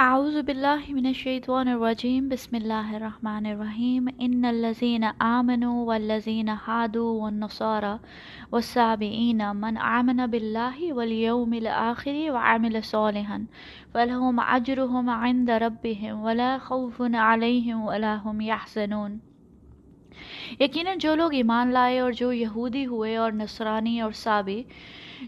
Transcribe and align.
أعوذ 0.00 0.42
بالله 0.42 0.92
من 0.92 1.06
الشيطان 1.06 1.68
الرجيم 1.68 2.28
بسم 2.28 2.56
الله 2.56 2.96
الرحمن 2.96 3.46
الرحيم 3.46 4.08
إن 4.20 4.44
الذين 4.44 5.04
آمنوا 5.04 5.86
والذين 5.88 6.48
هادوا 6.48 7.22
والنصارى 7.22 8.00
والسابعين 8.52 9.56
من 9.56 9.78
آمن 9.78 10.26
بالله 10.26 10.92
واليوم 10.92 11.54
الآخر 11.54 12.32
وعمل 12.32 12.84
صالحا 12.84 13.46
فلهم 13.94 14.40
أجرهم 14.40 15.10
عند 15.10 15.50
ربهم 15.50 16.22
ولا 16.22 16.58
خوف 16.58 17.02
عليهم 17.02 17.84
ولا 17.84 18.14
هم 18.16 18.40
يحزنون 18.40 19.18
یقیناً 20.60 20.94
جو 21.00 21.14
لوگ 21.14 21.34
ایمان 21.34 21.72
لائے 21.72 21.98
اور 22.00 22.12
جو 22.12 22.32
یہودی 22.32 22.86
ہوئے 22.86 23.16
اور 23.16 23.32
نصرانی 23.32 24.00
اور 24.00 24.12
سابی 24.12 24.62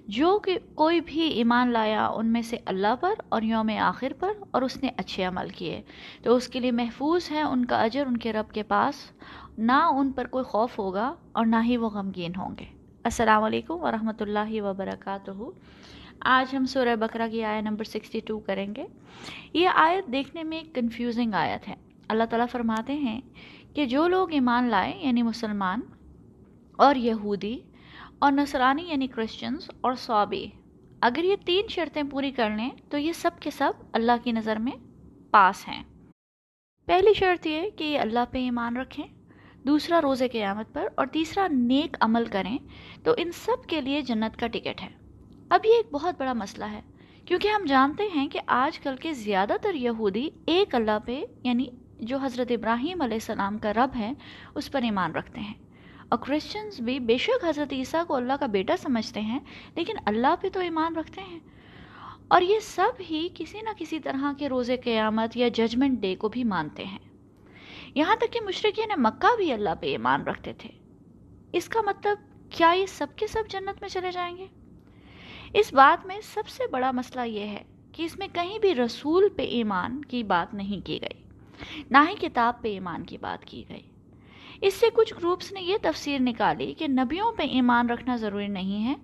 جو 0.07 0.39
کہ 0.39 0.59
کوئی 0.75 1.01
بھی 1.01 1.21
ایمان 1.21 1.73
لایا 1.73 2.07
ان 2.07 2.27
میں 2.27 2.43
سے 2.43 2.57
اللہ 2.67 2.95
پر 3.01 3.15
اور 3.29 3.43
یوم 3.43 3.71
آخر 3.81 4.13
پر 4.19 4.33
اور 4.51 4.63
اس 4.63 4.83
نے 4.83 4.91
اچھے 4.97 5.25
عمل 5.25 5.49
کیے۔ 5.49 5.83
تو 6.23 6.35
اس 6.35 6.49
کے 6.49 6.61
لیے 6.61 6.71
محفوظ 6.71 7.31
ہے 7.31 7.43
ان 7.43 7.65
کا 7.65 7.83
اجر 7.83 8.07
ان 8.07 8.17
کے 8.17 8.33
رب 8.33 8.55
کے 8.55 8.63
پاس۔ 8.63 8.95
نہ 9.59 9.73
ان 9.73 10.13
پر 10.13 10.27
کوئی 10.27 10.45
خوف 10.45 10.79
ہوگا 10.79 11.15
اور 11.33 11.47
نہ 11.47 11.57
ہی 11.65 11.77
وہ 11.77 11.89
غمگین 11.89 12.33
ہوں 12.37 12.51
گے۔ 12.61 12.65
السلام 13.05 13.43
علیکم 13.43 13.75
ورحمۃ 13.75 14.21
اللہ 14.21 14.63
وبرکاتہ۔ 14.63 15.31
آج 16.21 16.57
ہم 16.57 16.67
سورہ 16.67 16.97
بکرا 16.97 17.29
کی 17.31 17.45
آیت 17.45 17.65
نمبر 17.65 17.85
سکسٹی 17.85 18.21
ٹو 18.21 18.39
کریں 18.39 18.75
گے۔ 18.77 18.85
یہ 19.53 19.69
آیت 19.75 20.13
دیکھنے 20.13 20.43
میں 20.43 20.59
ایک 20.59 20.75
کنفیوزنگ 20.75 21.35
آیت 21.35 21.69
ہے۔ 21.69 21.75
اللہ 22.09 22.25
تعالیٰ 22.25 22.47
فرماتے 22.51 22.93
ہیں 22.93 23.21
کہ 23.75 23.87
جو 23.87 24.09
لوگ 24.09 24.33
ایمان 24.33 24.65
لائے 24.65 24.93
یعنی 25.01 25.23
مسلمان 25.23 25.81
اور 26.77 26.95
یہودی 26.95 27.59
اور 28.21 28.33
نصرانی 28.33 28.83
یعنی 28.83 29.07
کرسچنز 29.07 29.71
اور 29.81 29.95
صوابی۔ 29.95 30.47
اگر 31.01 31.25
یہ 31.25 31.37
تین 31.47 31.67
شرطیں 31.69 32.03
پوری 32.03 32.31
کر 32.31 32.51
لیں، 32.51 32.71
تو 32.91 32.99
یہ 32.99 33.13
سب 33.13 33.31
کے 33.41 33.51
سب 33.51 33.73
اللہ 33.93 34.13
کی 34.25 34.33
نظر 34.33 34.57
میں 34.57 34.73
پاس 35.31 35.69
ہیں۔ 35.69 35.85
پہلی 36.87 37.15
شرط 37.15 37.47
یہ 37.47 37.71
کہ 37.71 37.85
یہ 37.85 37.99
اللہ 37.99 38.25
پہ 38.31 38.39
ایمان 38.39 38.77
رکھیں، 38.77 39.07
دوسرا 39.67 40.01
روزے 40.03 40.29
قیامت 40.29 40.73
پر 40.73 40.89
اور 40.95 41.07
تیسرا 41.07 41.47
نیک 41.51 41.97
عمل 42.01 42.25
کریں، 42.25 42.59
تو 43.05 43.15
ان 43.17 43.33
سب 43.33 43.67
کے 43.67 43.81
لیے 43.81 44.01
جنت 44.01 44.41
کا 44.41 44.47
ٹکٹ 44.47 44.83
ہے۔ 44.83 44.89
اب 45.51 45.61
یہ 45.65 45.75
ایک 45.77 45.93
بہت 45.93 46.15
بڑا 46.19 46.33
مسئلہ 46.33 46.65
ہے، 46.65 46.81
کیونکہ 47.25 47.49
ہم 47.49 47.65
جانتے 47.69 48.03
ہیں 48.15 48.29
کہ 48.29 48.41
آج 48.47 48.79
کل 48.79 48.97
کے 48.97 49.13
زیادہ 49.13 49.53
تر 49.63 49.75
یہودی 49.75 50.29
ایک 50.47 50.75
اللہ 50.75 50.99
پہ 51.05 51.25
یعنی 51.43 51.67
جو 52.01 52.17
حضرت 52.17 52.51
ابراہیم 52.51 53.03
علیہ 53.03 53.15
السلام 53.15 53.59
کا 53.59 53.73
رب 53.73 53.91
ہے، 53.99 54.13
اس 54.55 54.71
پر 54.71 54.83
ایمان 54.83 55.13
رکھتے 55.13 55.41
ہیں۔ 55.41 55.55
اور 56.11 56.19
کرسچنز 56.19 56.81
بھی 56.81 56.99
بے 56.99 57.19
شک 57.19 57.45
حضرت 57.45 57.73
عیسیٰ 57.73 58.07
کو 58.07 58.15
اللہ 58.15 58.33
کا 58.41 58.47
بیٹا 58.47 58.77
سمجھتے 58.77 59.21
ہیں، 59.21 59.39
لیکن 59.75 59.93
اللہ 60.07 60.35
پہ 60.41 60.49
تو 60.49 60.61
ایمان 60.61 60.97
رکھتے 60.97 61.21
ہیں۔ 61.21 61.39
اور 62.29 62.43
یہ 62.43 62.59
سب 62.61 63.03
ہی 63.11 63.29
کسی 63.35 63.61
نہ 63.61 63.69
کسی 63.79 64.01
طرح 64.01 64.33
کے 64.39 64.49
روز 64.49 64.71
قیامت 64.85 65.37
یا 65.37 65.49
ججمنٹ 65.49 65.99
ڈے 65.99 66.17
کو 66.17 66.29
بھی 66.29 66.45
مانتے 66.45 66.85
ہیں۔ 66.85 66.99
یہاں 67.95 68.17
تک 68.17 68.33
کہ 68.33 68.41
مشرقین 68.41 69.03
مکہ 69.03 69.37
بھی 69.37 69.53
اللہ 69.53 69.71
پہ 69.81 69.87
ایمان 69.87 70.23
رکھتے 70.23 70.53
تھے۔ 70.53 70.71
اس 71.53 71.69
کا 71.69 71.81
مطلب 71.81 72.19
کیا 72.51 72.71
یہ 72.71 72.87
سب 72.87 73.07
کے 73.17 73.27
سب 73.27 73.45
جنت 73.49 73.81
میں 73.81 73.89
چلے 73.89 74.13
جائیں 74.13 74.37
گے؟ 74.37 74.47
اس 75.55 75.73
بات 75.73 76.07
میں 76.07 76.21
سب 76.35 76.49
سے 76.49 76.67
بڑا 76.71 76.91
مسئلہ 76.91 77.25
یہ 77.25 77.47
ہے 77.47 77.63
کہ 77.93 78.03
اس 78.03 78.19
میں 78.19 78.29
کہیں 78.33 78.59
بھی 78.59 78.75
رسول 78.75 79.29
پہ 79.37 79.43
ایمان 79.43 80.05
کی 80.05 80.23
بات 80.23 80.55
نہیں 80.55 80.87
کی 80.87 81.01
گئی، 81.03 81.23
نہ 81.91 81.99
ہی 82.09 82.15
کتاب 82.15 82.63
پہ 82.63 82.73
ایمان 82.73 83.05
کی 83.05 83.19
بات 83.19 83.45
کی 83.45 83.65
گئی۔ 83.69 83.83
اس 84.61 84.75
سے 84.75 84.87
کچھ 84.93 85.15
گروپس 85.15 85.53
نے 85.53 85.63
یہ 85.63 85.77
تفسیر 85.83 86.21
نکالی 86.21 86.75
کہ 86.75 86.89
نبیوں 86.89 87.33
پہ 87.33 87.43
ایمان 87.43 87.91
رکھنا 87.91 88.17
ضروری 88.17 88.47
نہیں 88.47 88.87
ہے۔ 88.87 88.95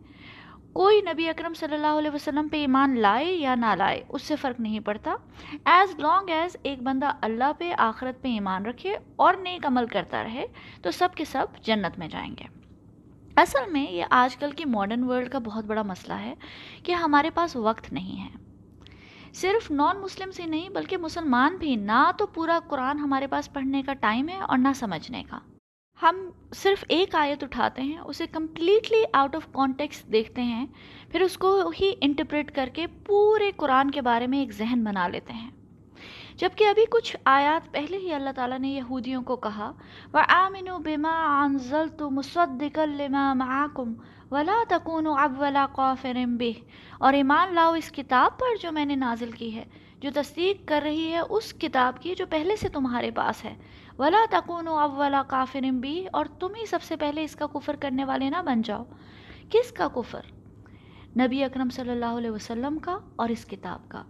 کوئی 0.72 1.00
نبی 1.00 1.28
اکرم 1.28 1.54
صلی 1.54 1.74
اللہ 1.74 1.98
علیہ 1.98 2.10
وسلم 2.10 2.48
پہ 2.48 2.56
ایمان 2.56 2.98
لائے 2.98 3.32
یا 3.32 3.54
نہ 3.54 3.74
لائے، 3.78 4.04
اس 4.08 4.22
سے 4.22 4.36
فرق 4.36 4.60
نہیں 4.60 4.80
پڑتا۔ 4.80 5.16
ایز 5.64 6.00
لانگ 6.00 6.30
ایز 6.30 6.56
ایک 6.62 6.82
بندہ 6.82 7.12
اللہ 7.20 7.52
پہ، 7.58 7.72
آخرت 7.78 8.22
پہ 8.22 8.28
ایمان 8.28 8.66
رکھے 8.66 8.96
اور 9.16 9.34
نیک 9.34 9.66
عمل 9.66 9.86
کرتا 9.86 10.22
رہے، 10.22 10.46
تو 10.82 10.90
سب 10.90 11.08
کے 11.14 11.24
سب 11.24 11.46
جنت 11.62 11.98
میں 11.98 12.08
جائیں 12.08 12.34
گے۔ 12.40 12.44
اصل 13.36 13.70
میں 13.72 13.92
یہ 13.92 14.04
آج 14.10 14.36
کل 14.36 14.50
کی 14.50 14.64
ماڈرن 14.64 15.04
ورلڈ 15.04 15.28
کا 15.28 15.38
بہت 15.38 15.64
بڑا 15.64 15.82
مسئلہ 15.82 16.14
ہے 16.14 16.34
کہ 16.82 16.92
ہمارے 16.92 17.30
پاس 17.30 17.56
وقت 17.56 17.92
نہیں 17.92 18.24
ہے۔ 18.24 18.45
صرف 19.40 19.70
نان 19.70 20.00
مسلم 20.00 20.30
سے 20.30 20.46
نہیں، 20.46 20.68
بلکہ 20.68 20.96
مسلمان 20.96 21.56
بھی۔ 21.56 21.76
نہ 21.76 22.10
تو 22.18 22.26
پورا 22.26 22.58
قرآن 22.68 22.98
ہمارے 22.98 23.26
پاس 23.26 23.52
پڑھنے 23.52 23.82
کا 23.82 23.94
ٹائم 23.94 24.28
ہے 24.28 24.40
اور 24.40 24.58
نہ 24.58 24.68
سمجھنے 24.74 25.24
کا۔ 25.30 25.38
ہم 26.02 26.30
صرف 26.54 26.84
ایک 26.88 27.14
آیت 27.14 27.44
اٹھاتے 27.44 27.82
ہیں، 27.82 27.98
اسے 27.98 28.26
کمپلیٹلی 28.26 29.04
آؤٹ 29.12 29.36
آف 29.36 29.52
کانٹیکس 29.52 30.12
دیکھتے 30.12 30.42
ہیں، 30.42 30.66
پھر 31.12 31.20
اس 31.20 31.38
کو 31.38 31.72
ہی 31.80 31.92
انٹرپریٹ 32.00 32.54
کر 32.54 32.68
کے 32.72 32.86
پورے 32.86 33.50
قرآن 33.56 33.90
کے 33.90 34.00
بارے 34.00 34.26
میں 34.26 34.38
ایک 34.38 34.52
ذہن 34.52 34.84
بنا 34.84 35.08
لیتے 35.08 35.32
ہیں۔ 35.32 35.50
جبکہ 36.36 36.64
ابھی 36.64 36.84
کچھ 36.90 37.16
آیات 37.24 37.72
پہلے 37.72 37.96
ہی 37.96 38.12
اللہ 38.12 38.30
تعالیٰ 38.36 38.58
نے 38.58 38.68
یہودیوں 38.68 39.22
کو 39.22 39.36
کہا 39.36 39.72
وہ 40.12 40.18
آمن 40.28 40.68
و 40.68 40.78
بیما 40.78 41.42
انزل 41.44 41.88
تو 41.88 42.10
مسد 42.10 42.62
معاکم 43.34 43.94
ولا 44.30 44.62
تکون 44.68 45.06
اب 45.18 45.40
ولا 45.40 45.66
قوفرم 45.72 46.36
بہ 46.36 46.60
اور 46.98 47.12
ایمان 47.12 47.54
لاؤ 47.54 47.72
اس 47.72 47.92
کتاب 47.92 48.38
پر 48.38 48.46
جو 48.62 48.72
میں 48.72 48.84
نے 48.84 48.94
نازل 48.94 49.30
کی 49.30 49.54
ہے، 49.54 49.64
جو 50.00 50.10
تصدیق 50.14 50.68
کر 50.68 50.80
رہی 50.84 51.12
ہے 51.12 51.18
اس 51.18 51.54
کتاب 51.54 52.02
کی 52.02 52.14
جو 52.14 52.26
پہلے 52.26 52.56
سے 52.56 52.68
تمہارے 52.68 53.10
پاس 53.10 53.44
ہے۔ 53.44 53.54
ولا 53.98 54.24
تکون 54.30 54.68
اب 54.68 54.98
ولا 54.98 55.22
بھی 55.72 56.06
اور 56.12 56.26
تم 56.40 56.54
ہی 56.54 56.66
سب 56.66 56.82
سے 56.82 56.96
پہلے 56.96 57.24
اس 57.24 57.36
کا 57.36 57.46
کفر 57.46 57.76
کرنے 57.76 58.04
والے 58.04 58.30
نہ 58.30 58.42
بن 58.42 58.62
جاؤ۔ 58.62 58.84
کس 59.50 59.72
کا 59.72 59.88
کفر؟ 59.88 60.20
نبی 61.20 61.44
اکرم 61.44 61.68
صلی 61.68 61.90
اللہ 61.90 62.18
علیہ 62.18 62.30
وسلم 62.30 62.78
کا 62.78 62.98
اور 63.16 63.28
اس 63.28 63.46
کتاب 63.46 63.88
کا۔ 63.88 64.02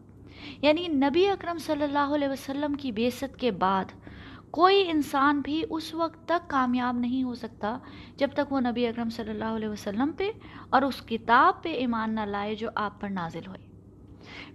یعنی 0.62 0.88
نبی 0.88 1.28
اکرم 1.28 1.59
صلی 1.59 1.83
اللہ 1.83 2.15
علیہ 2.15 2.28
وسلم 2.28 2.75
کی 2.75 2.93
بیست 2.93 3.38
کے 3.38 3.50
بعد۔ 3.50 3.84
کوئی 4.56 4.90
انسان 4.90 5.40
بھی 5.40 5.62
اس 5.70 5.94
وقت 5.94 6.28
تک 6.28 6.50
کامیاب 6.50 6.98
نہیں 6.98 7.22
ہو 7.22 7.34
سکتا 7.34 7.78
جب 8.16 8.28
تک 8.34 8.52
وہ 8.52 8.60
نبی 8.60 8.86
اکرم 8.86 9.10
صلی 9.10 9.30
اللہ 9.30 9.56
علیہ 9.56 9.68
وسلم 9.68 10.12
پہ 10.12 10.30
اور 10.70 10.82
اس 10.82 11.02
کتاب 11.02 11.62
پہ 11.62 11.68
ایمان 11.68 12.14
نہ 12.14 12.20
لائے 12.20 12.54
جو 12.54 12.68
آپ 12.74 13.00
پر 13.00 13.08
نازل 13.10 13.46
ہوئی 13.46 13.66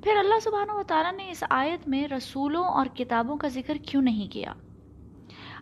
پھر 0.04 0.18
اللہ 0.18 0.40
سبحانہ 0.44 0.72
و 0.72 0.84
تعالیٰ 0.88 1.14
نے 1.14 1.30
اس 1.32 1.44
آیت 1.50 1.88
میں 1.88 2.08
رسولوں 2.08 2.64
اور 2.64 2.86
کتابوں 2.96 3.38
کا 3.38 3.48
ذکر 3.48 3.78
کیوں 3.78 4.02
نہیں 4.02 4.34
کیا؟ 4.34 4.54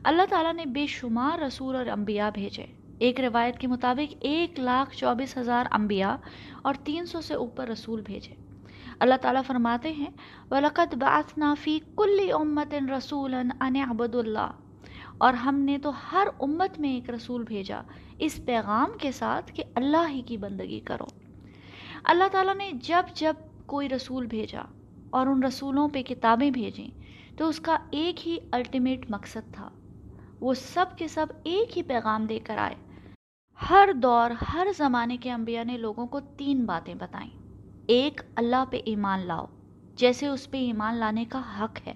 اللہ 0.03 0.21
تعالیٰ 0.29 0.53
نے 0.53 0.65
بے 0.65 0.85
شمار 0.87 1.39
رسول 1.39 1.75
اور 1.75 1.85
انبیاء 1.85 2.29
بھیجے۔ 2.33 2.65
ایک 2.99 3.19
روایت 3.19 3.57
کے 3.57 3.67
مطابق 3.67 4.13
ایک 4.21 4.59
لاکھ 4.59 4.95
چوبیس 4.95 5.37
ہزار 5.37 5.65
انبیاء 5.71 6.15
اور 6.61 6.73
تین 6.83 7.05
سو 7.05 7.21
سے 7.21 7.33
اوپر 7.33 7.67
رسول 7.67 8.01
بھیجے۔ 8.01 8.35
اللہ 8.99 9.15
تعالیٰ 9.21 9.41
فرماتے 9.47 9.91
ہیں، 9.91 10.09
وَلَقَدْ 10.51 10.95
بَعَثْنَا 10.95 11.53
فِي 11.53 11.79
كُلِّ 11.79 12.33
أُمَّةٍ 12.33 12.89
رَسُولًا 12.97 13.67
أَنِ 13.67 13.79
عَبُدُ 13.89 14.19
اللَّهِ۔ 14.19 14.69
اور 15.17 15.33
ہم 15.33 15.55
نے 15.55 15.77
تو 15.77 15.91
ہر 16.11 16.27
امت 16.39 16.79
میں 16.79 16.93
ایک 16.93 17.09
رسول 17.09 17.43
بھیجا، 17.43 17.81
اس 18.19 18.39
پیغام 18.45 18.91
کے 18.99 19.11
ساتھ 19.11 19.53
کہ 19.53 19.63
اللہ 19.75 20.09
ہی 20.09 20.21
کی 20.21 20.37
بندگی 20.37 20.79
کرو۔ 20.79 21.05
اللہ 22.03 22.23
تعالیٰ 22.31 22.55
نے 22.55 22.71
جب 22.73 23.03
جب 23.13 23.33
کوئی 23.65 23.89
رسول 23.89 24.25
بھیجا 24.25 24.61
اور 25.09 25.27
ان 25.27 25.43
رسولوں 25.43 25.87
پہ 25.87 26.01
کتابیں 26.01 26.51
بھیجیں، 26.51 26.89
تو 27.37 27.47
اس 27.47 27.59
کا 27.59 27.77
ایک 27.91 28.27
ہی 28.27 28.37
الٹیمیٹ 28.51 29.11
مقصد 29.11 29.53
تھا۔ 29.53 29.69
وہ 30.39 30.53
سب 30.53 30.85
کے 30.97 31.07
سب 31.07 31.25
ایک 31.43 31.77
ہی 31.77 31.83
پیغام 31.83 32.25
دے 32.25 32.39
کر 32.39 32.57
آئے۔ 32.57 32.75
ہر 33.69 33.89
دور، 33.95 34.31
ہر 34.53 34.67
زمانے 34.77 35.17
کے 35.17 35.31
انبیاء 35.31 35.63
نے 35.63 35.77
لوگوں 35.77 36.07
کو 36.07 36.19
تین 36.19 36.65
باتیں 36.65 36.95
بتائیں۔ 36.95 37.38
ایک 37.89 38.21
اللہ 38.35 38.65
پہ 38.69 38.79
ایمان 38.85 39.19
لاؤ، 39.19 39.45
جیسے 39.95 40.27
اس 40.27 40.51
پہ 40.51 40.57
ایمان 40.57 40.95
لانے 40.95 41.25
کا 41.25 41.41
حق 41.59 41.87
ہے۔ 41.87 41.93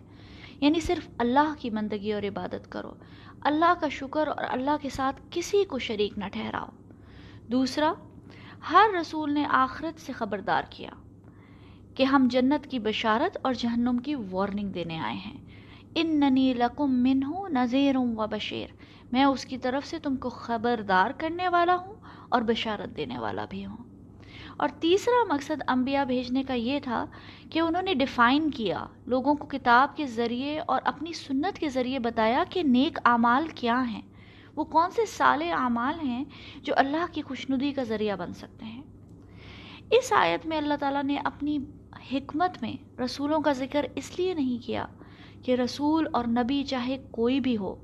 یعنی 0.62 0.80
صرف 0.80 1.10
اللہ 1.18 1.54
کی 1.60 1.70
بندگی 1.70 2.14
اور 2.14 2.24
عبادت 2.24 2.72
کرو۔ 2.72 2.94
اللہ 3.42 3.74
کا 3.80 3.90
شکر 3.90 4.28
اور 4.28 4.46
اللہ 4.50 4.78
کے 4.82 4.90
ساتھ 4.90 5.22
کسی 5.32 5.64
کو 5.64 5.80
شریک 5.80 6.18
نہ 6.18 6.26
ٹھہراؤ۔ 6.32 6.66
دوسرا، 7.48 7.94
ہر 8.72 8.86
رسول 9.02 9.34
نے 9.34 9.46
آخرت 9.50 10.02
سے 10.02 10.12
خبردار 10.12 10.64
کیا 10.70 10.90
کہ 11.96 12.04
ہم 12.04 12.28
جنت 12.32 12.68
کی 12.68 12.80
بشارت 12.80 13.38
اور 13.42 13.54
جہنم 13.54 13.98
کی 13.98 14.16
وارننگ 14.16 14.70
دینے 14.70 15.00
آئے 15.00 15.18
ہیں۔ 15.18 15.38
ان 15.96 16.20
ننی 16.20 16.54
لقم 16.54 17.04
من 17.04 17.24
ہوں 17.24 17.50
نذیر 17.50 17.96
و 17.98 18.04
بشیر۔ 18.06 18.68
میں 19.12 19.24
اس 19.24 19.46
کی 19.46 19.58
طرف 19.58 19.88
سے 19.88 20.00
تم 20.00 20.16
کو 20.16 20.30
خبردار 20.30 21.12
کرنے 21.18 21.50
والا 21.50 21.76
ہوں 21.76 21.96
اور 22.30 22.42
بشارت 22.42 22.98
دینے 22.98 23.20
والا 23.20 23.46
بھی 23.50 23.66
ہوں۔ 23.66 23.93
اور 24.58 24.70
تیسرا 24.80 25.34
مقصد 25.34 25.62
انبیاء 25.68 26.04
بھیجنے 26.04 26.44
کا 26.44 26.54
یہ 26.54 26.80
تھا 26.80 27.06
کہ 27.50 27.60
انہوں 27.60 27.82
نے 27.82 27.94
ڈیفائن 27.94 28.52
کیا، 28.52 28.86
لوگوں 29.06 29.36
کو 29.36 29.46
کتاب 29.46 29.98
کے 29.98 30.08
ذریعے 30.08 30.60
اور 30.60 30.82
اپنی 30.84 31.14
سنت 31.14 31.60
کے 31.60 31.70
ذریعے 31.70 32.00
بتایا 32.00 32.44
کہ 32.50 32.64
نیک 32.64 33.00
اعمال 33.06 33.48
کیا 33.48 33.84
ہیں۔ 33.90 34.02
وہ 34.56 34.64
کون 34.64 34.92
سے 34.92 35.06
سال 35.06 35.42
اعمال 35.52 36.08
ہیں 36.08 36.24
جو 36.64 36.74
اللہ 36.78 37.06
کی 37.12 37.22
خوشنودی 37.22 37.72
کا 37.72 37.84
ذریعہ 37.84 38.16
بن 38.16 38.34
سکتے 38.34 38.66
ہیں؟ 38.66 38.82
اس 39.92 40.14
آیت 40.14 40.46
میں 40.46 40.58
اللہ 40.58 40.74
تعالیٰ 40.80 41.04
نے 41.04 41.18
اپنی 41.24 41.58
حکمت 42.12 42.62
میں 42.62 43.02
رسولوں 43.02 43.40
کا 43.40 43.52
ذکر 43.52 43.86
اس 43.96 44.20
لیے 44.20 44.34
نہیں 44.34 44.66
کیا 44.66 44.86
کہ 45.44 45.56
رسول 45.56 46.08
اور 46.14 46.26
نبی 46.28 46.64
چاہے 46.64 46.98
کوئی 47.12 47.40
بھی 47.40 47.58
ہو 47.58 47.76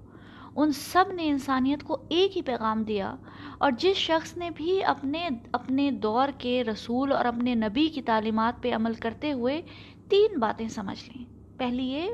ان 0.55 0.71
سب 0.71 1.05
نے 1.13 1.29
انسانیت 1.29 1.83
کو 1.83 1.97
ایک 2.09 2.37
ہی 2.37 2.41
پیغام 2.41 2.83
دیا۔ 2.83 3.15
اور 3.57 3.71
جس 3.71 3.97
شخص 3.97 4.37
نے 4.37 4.49
بھی 4.49 4.83
اپنے 4.83 5.29
اپنے 5.51 5.91
دور 5.91 6.29
کے 6.37 6.63
رسول 6.63 7.11
اور 7.11 7.25
اپنے 7.25 7.55
نبی 7.55 7.87
کی 7.87 8.01
تعلیمات 8.01 8.63
پہ 8.63 8.73
عمل 8.73 8.93
کرتے 8.93 9.31
ہوئے 9.31 9.61
تین 10.09 10.39
باتیں 10.39 10.67
سمجھ 10.67 11.09
لیں۔ 11.09 11.25
پہلی 11.57 11.83
یہ، 11.83 12.09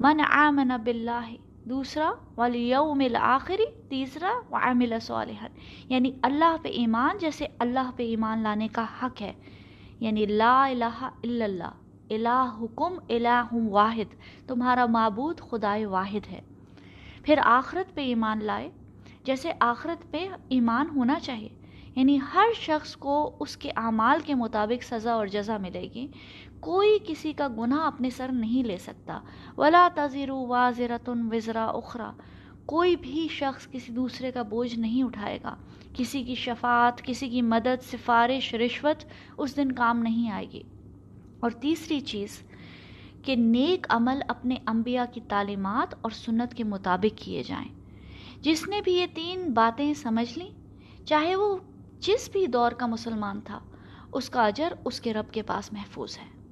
من 0.00 0.20
آمن 0.32 0.68
باللہ 0.84 1.34
دوسرا، 1.64 2.10
والیوم 2.36 3.00
الآخری 3.00 3.88
تیسرا، 3.88 4.30
وعمل 4.50 4.92
صالحا 5.02 5.46
یعنی 5.88 6.12
اللہ 6.22 6.56
پہ 6.62 6.68
ایمان 6.68 7.18
جیسے 7.20 7.46
اللہ 7.58 7.90
پہ 7.96 8.02
ایمان 8.06 8.38
لانے 8.38 8.68
کا 8.68 8.84
حق 9.02 9.22
ہے۔ 9.22 9.32
یعنی 10.00 10.26
لا 10.26 10.66
الہ 10.66 11.02
الا 11.02 11.44
اللہ 11.44 11.70
الہ 12.10 12.56
حکم 12.60 12.98
الہ 13.08 13.54
واحد، 13.70 14.14
تمہارا 14.46 14.86
معبود 14.86 15.40
خدائے 15.40 15.86
واحد 15.86 16.30
ہے۔ 16.30 16.40
پھر 17.28 17.38
آخرت 17.44 17.94
پہ 17.94 18.00
ایمان 18.00 18.44
لائے، 18.44 18.70
جیسے 19.24 19.52
آخرت 19.60 20.12
پہ 20.12 20.28
ایمان 20.48 20.86
ہونا 20.96 21.20
چاہیے۔ 21.20 21.48
یعنی 21.96 22.18
ہر 22.34 22.46
شخص 22.54 22.96
کو 22.96 23.36
اس 23.40 23.56
کے 23.56 23.70
اعمال 23.76 24.20
کے 24.26 24.34
مطابق 24.34 24.84
سزا 24.84 25.12
اور 25.12 25.26
جزا 25.26 25.56
ملے 25.56 25.88
گی۔ 25.94 26.06
کوئی 26.60 26.98
کسی 27.06 27.32
کا 27.32 27.48
گناہ 27.48 27.80
اپنے 27.80 28.10
سر 28.10 28.28
نہیں 28.32 28.64
لے 28.64 28.76
سکتا۔ 28.76 29.20
ولا 29.58 29.88
تذیر 29.94 30.30
واضرتن 30.30 31.28
وزرا 31.32 31.66
اخرا 31.66 32.12
کوئی 32.66 32.96
بھی 32.96 33.28
شخص 33.30 33.68
کسی 33.70 33.92
دوسرے 33.92 34.32
کا 34.32 34.42
بوجھ 34.42 34.78
نہیں 34.78 35.02
اٹھائے 35.02 35.38
گا۔ 35.44 35.56
کسی 35.94 36.22
کی 36.22 36.34
شفاعت، 36.34 37.02
کسی 37.02 37.28
کی 37.28 37.42
مدد، 37.42 37.82
سفارش، 37.82 38.54
رشوت 38.54 39.04
اس 39.38 39.56
دن 39.56 39.72
کام 39.72 39.98
نہیں 39.98 40.30
آئے 40.30 40.50
گی۔ 40.50 40.62
اور 41.40 41.50
تیسری 41.50 42.00
چیز 42.00 42.42
کہ 43.28 43.36
نیک 43.36 43.86
عمل 43.90 44.18
اپنے 44.28 44.56
انبیاء 44.66 45.04
کی 45.12 45.20
تعلیمات 45.28 45.94
اور 46.00 46.10
سنت 46.10 46.54
کے 46.54 46.64
مطابق 46.64 47.18
کیے 47.18 47.42
جائیں۔ 47.42 47.68
جس 48.40 48.68
نے 48.68 48.80
بھی 48.80 48.92
یہ 48.92 49.06
تین 49.14 49.52
باتیں 49.52 49.94
سمجھ 49.94 50.38
لیں، 50.38 50.50
چاہے 51.06 51.36
وہ 51.36 51.56
جس 51.98 52.28
بھی 52.32 52.46
دور 52.46 52.72
کا 52.72 52.86
مسلمان 52.86 53.40
تھا، 53.44 53.58
اس 54.12 54.30
کا 54.30 54.46
اجر 54.46 54.72
اس 54.84 55.00
کے 55.00 55.14
رب 55.14 55.30
کے 55.32 55.42
پاس 55.42 55.72
محفوظ 55.72 56.18
ہے۔ 56.18 56.42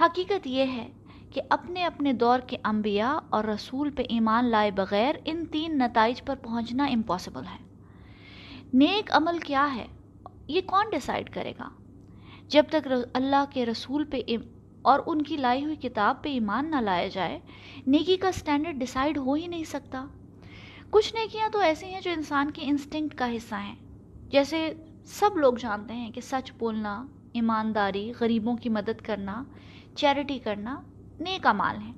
حقیقت 0.00 0.46
یہ 0.46 0.64
ہے 0.64 0.90
کہ 1.30 1.42
اپنے 1.50 1.84
اپنے 1.84 2.12
دور 2.12 2.38
کے 2.38 2.56
انبیاء 2.64 3.16
اور 3.30 3.44
رسول 3.44 3.90
پہ 3.90 4.02
ایمان 4.08 4.44
لائے 4.44 4.70
بغیر 4.70 5.14
ان 5.24 5.44
تین 5.44 5.78
نتائج 5.78 6.24
پر 6.24 6.34
پہنچنا 6.42 6.84
امپاسبل 6.84 7.42
ہے۔ 7.44 7.64
نیک 8.74 9.10
عمل 9.12 9.38
کیا 9.38 9.74
ہے؟ 9.74 9.86
یہ 10.48 10.60
کون 10.66 10.84
ڈیسائیڈ 10.90 11.30
کرے 11.30 11.52
گا؟ 11.58 11.68
جب 12.48 12.62
تک 12.70 12.88
اللہ 13.14 13.44
کے 13.50 13.66
رسول 13.66 14.04
پہ 14.04 14.20
اور 14.82 15.00
ان 15.06 15.22
کی 15.22 15.36
لائی 15.36 15.64
ہوئی 15.64 15.76
کتاب 15.76 16.22
پہ 16.22 16.28
ایمان 16.28 16.70
نہ 16.70 16.76
لایا 16.76 17.08
جائے، 17.08 17.40
نیکی 17.86 18.16
کا 18.16 18.32
سٹینڈرڈ 18.32 18.74
ڈیسائیڈ 18.74 19.18
ہو 19.18 19.34
ہی 19.34 19.46
نہیں 19.46 19.64
سکتا۔ 19.64 20.06
کچھ 20.90 21.14
نیکیاں 21.14 21.48
تو 21.52 21.58
ایسی 21.58 21.86
ہیں 21.86 22.00
جو 22.00 22.10
انسان 22.10 22.50
کے 22.50 22.60
انسٹنکٹ 22.64 23.14
کا 23.14 23.36
حصہ 23.36 23.54
ہیں۔ 23.54 23.76
جیسے 24.28 24.74
سب 25.04 25.36
لوگ 25.36 25.54
جانتے 25.54 25.94
ہیں 25.94 26.10
کہ 26.10 26.20
سچ 26.20 26.52
بولنا، 26.58 27.06
ایمانداری، 27.32 28.12
غریبوں 28.20 28.56
کی 28.56 28.68
مدد 28.68 29.00
کرنا، 29.00 29.44
چیریٹی 29.94 30.38
کرنا 30.38 30.80
نیک 31.20 31.46
مال 31.46 31.76
ہیں۔ 31.76 31.92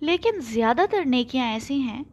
لیکن 0.00 0.40
زیادہ 0.40 0.82
تر 0.90 1.04
نیکیاں 1.04 1.46
ایسی 1.46 1.80
ہیں 1.80 2.04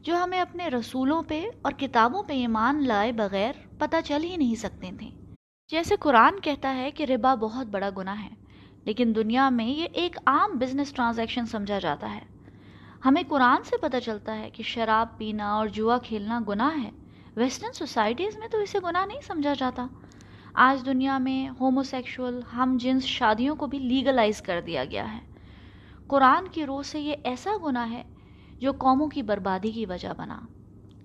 جو 0.00 0.16
ہمیں 0.16 0.40
اپنے 0.40 0.68
رسولوں 0.68 1.22
پہ 1.22 1.46
اور 1.62 1.72
کتابوں 1.72 2.22
پہ 2.22 2.32
ایمان 2.32 2.88
لائے 2.88 3.12
بغیر 3.12 3.52
پتہ 3.78 3.96
چل 4.04 4.24
ہی 4.24 4.36
نہیں 4.36 4.54
سکتے 4.54 4.90
تھے 4.98 5.10
جیسے 5.68 5.96
قرآن 5.96 6.40
کہتا 6.40 6.76
ہے 6.76 6.90
کہ 6.90 7.02
ربا 7.04 7.34
بہت 7.34 7.66
بڑا 7.66 7.90
گناہ 7.96 8.24
ہے۔ 8.24 8.45
لیکن 8.86 9.12
دنیا 9.16 9.48
میں 9.48 9.66
یہ 9.66 9.86
ایک 9.92 10.16
عام 10.26 10.58
بزنس 10.58 10.92
ٹرانزیکشن 10.92 11.46
سمجھا 11.46 11.78
جاتا 11.78 12.14
ہے۔ 12.14 12.20
ہمیں 13.04 13.22
قرآن 13.28 13.64
سے 13.64 13.76
پتہ 13.76 13.96
چلتا 14.04 14.38
ہے 14.38 14.50
کہ 14.50 14.62
شراب 14.62 15.18
پینا 15.18 15.52
اور 15.52 15.66
جوا 15.66 15.98
کھیلنا 15.98 16.40
گناہ 16.48 16.82
ہے۔ 16.82 16.90
ویسٹرن 17.36 17.72
سوسائٹیز 17.72 18.36
میں 18.36 18.48
تو 18.48 18.58
اسے 18.58 18.78
گناہ 18.84 19.06
نہیں 19.06 19.20
سمجھا 19.26 19.52
جاتا۔ 19.58 19.86
آج 20.54 20.86
دنیا 20.86 21.18
میں 21.18 21.48
ہومو 21.60 21.82
سیکشول 21.82 22.40
ہم 22.56 22.76
جنس 22.80 23.04
شادیوں 23.04 23.56
کو 23.56 23.66
بھی 23.66 23.78
لیگلائز 23.78 24.42
کر 24.42 24.60
دیا 24.66 24.84
گیا 24.84 25.14
ہے۔ 25.14 25.18
قرآن 26.06 26.48
کی 26.48 26.66
روح 26.66 26.82
سے 26.82 27.00
یہ 27.00 27.14
ایسا 27.24 27.50
گناہ 27.64 27.90
ہے 27.90 28.02
جو 28.58 28.72
قوموں 28.72 29.08
کی 29.08 29.22
بربادی 29.22 29.70
کی 29.70 29.86
وجہ 29.86 30.08
بنا۔ 30.16 30.40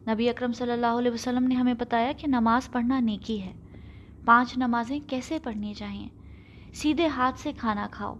نبی 0.07 0.29
اکرم 0.29 0.51
صلی 0.51 0.71
اللہ 0.71 0.99
علیہ 0.99 1.11
وسلم 1.11 1.43
نے 1.43 1.55
ہمیں 1.55 1.73
بتایا 1.73 2.11
کہ 2.11 2.27
نماز 2.27 2.71
پڑھنا 2.71 2.99
نیکی 2.99 3.41
ہے۔ 3.41 3.53
پانچ 4.25 4.57
نمازیں 4.57 4.99
کیسے 5.07 5.39
پڑھنی 5.43 5.73
چاہئیں 5.73 6.09
سیدھے 6.73 7.07
ہاتھ 7.07 7.39
سے 7.39 7.51
کھانا 7.57 7.87
کھاؤ، 7.91 8.15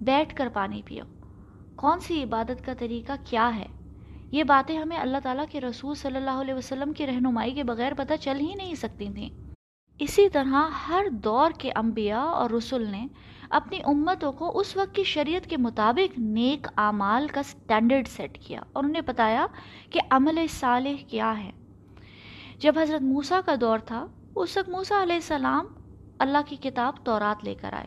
بیٹھ 0.00 0.36
کر 0.36 0.48
پانی 0.52 0.82
پیو۔ 0.84 1.04
کون 1.76 2.00
سی 2.00 2.22
عبادت 2.22 2.66
کا 2.66 2.74
طریقہ 2.78 3.12
کیا 3.24 3.56
ہے؟ 3.56 3.66
یہ 4.30 4.44
باتیں 4.44 4.78
ہمیں 4.78 4.96
اللہ 4.96 5.16
تعالیٰ 5.22 5.44
کے 5.50 5.60
رسول 5.60 5.94
صلی 5.94 6.16
اللہ 6.16 6.40
علیہ 6.40 6.54
وسلم 6.54 6.92
کی 6.92 7.06
رہنمائی 7.06 7.54
کے 7.54 7.64
بغیر 7.64 7.92
پتہ 7.96 8.12
چل 8.20 8.40
ہی 8.40 8.54
نہیں 8.54 8.74
سکتی 8.74 9.08
تھیں۔ 9.14 9.30
اسی 9.98 10.28
طرح 10.28 10.68
ہر 10.88 11.06
دور 11.10 11.50
کے 11.58 11.72
انبیاء 11.76 12.24
اور 12.24 12.50
رسول 12.50 12.88
نے 12.88 13.06
اپنی 13.50 13.78
امتوں 13.84 14.32
کو 14.32 14.58
اس 14.58 14.76
وقت 14.76 14.94
کی 14.94 15.04
شریعت 15.04 15.46
کے 15.46 15.56
مطابق 15.56 16.18
نیک 16.18 16.66
اعمال 16.76 17.26
کا 17.28 17.42
سٹینڈرڈ 17.42 18.08
سیٹ 18.08 18.38
کیا 18.46 18.60
اور 18.72 18.84
انہیں 18.84 19.02
بتایا 19.06 19.46
کہ 19.90 20.00
عمل 20.10 20.46
صالح 20.50 21.04
کیا 21.08 21.44
ہے۔ 21.44 21.50
جب 22.58 22.78
حضرت 22.78 23.02
موسیٰ 23.02 23.40
کا 23.46 23.54
دور 23.60 23.78
تھا، 23.78 24.06
اس 24.34 24.56
وقت 24.56 24.68
موسیٰ 24.68 25.02
علیہ 25.02 25.14
السلام 25.14 25.66
اللہ 26.20 26.38
کی 26.46 26.56
کتاب 26.56 26.94
تورات 27.04 27.44
لے 27.44 27.54
کر 27.54 27.72
آئے۔ 27.72 27.86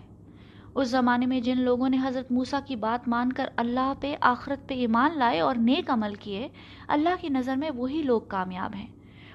اس 0.76 0.88
زمانے 0.88 1.26
میں 1.26 1.42
جن 1.42 1.62
لوگوں 1.62 1.90
نے 1.90 1.98
حضرت 2.04 2.32
موسیٰ 2.32 2.60
کی 2.66 2.76
بات 2.76 3.08
مان 3.08 3.34
کر 3.34 3.50
اللہ 3.56 3.94
پہ، 4.00 4.16
آخرت 4.22 4.70
پہ 4.70 4.74
ایمان 4.74 5.12
لائے 5.16 5.40
اور 5.40 5.56
نیک 5.56 5.90
عمل 5.90 6.16
کیے، 6.16 6.48
اللہ 6.88 7.10
کی 7.22 7.30
نظر 7.30 7.56
میں 7.56 7.70
وہی 7.76 8.02
لوگ 8.02 8.22
کامیاب 8.22 8.76
ہیں۔ 8.76 8.88